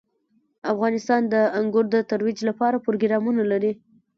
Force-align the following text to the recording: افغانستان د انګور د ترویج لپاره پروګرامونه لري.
افغانستان 0.73 1.21
د 1.33 1.35
انګور 1.59 1.85
د 1.91 1.95
ترویج 2.09 2.39
لپاره 2.49 2.83
پروګرامونه 2.85 3.41
لري. 3.51 3.71